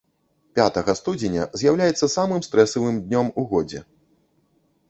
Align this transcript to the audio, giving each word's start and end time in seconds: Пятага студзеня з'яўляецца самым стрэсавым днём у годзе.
Пятага 0.59 0.95
студзеня 0.99 1.43
з'яўляецца 1.63 2.11
самым 2.15 2.41
стрэсавым 2.47 2.99
днём 3.11 3.27
у 3.43 3.45
годзе. 3.53 3.79